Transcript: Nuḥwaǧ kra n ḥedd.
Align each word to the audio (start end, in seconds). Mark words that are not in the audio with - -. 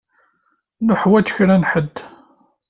Nuḥwaǧ 0.85 1.27
kra 1.35 1.55
n 1.61 1.63
ḥedd. 1.71 1.95